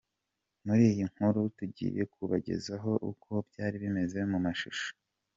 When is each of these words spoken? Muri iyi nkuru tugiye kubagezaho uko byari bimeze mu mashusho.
Muri 0.65 0.83
iyi 0.91 1.03
nkuru 1.11 1.41
tugiye 1.57 2.01
kubagezaho 2.13 2.91
uko 3.11 3.29
byari 3.49 3.75
bimeze 3.83 4.17
mu 4.31 4.39
mashusho. 4.45 4.89